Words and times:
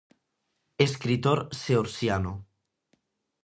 Escritor 0.87 1.39
xeorxiano. 1.61 2.33